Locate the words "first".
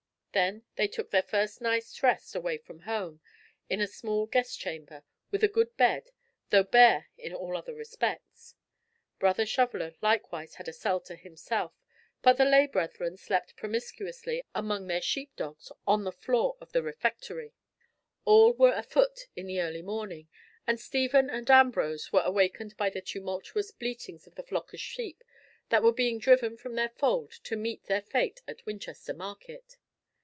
1.23-1.59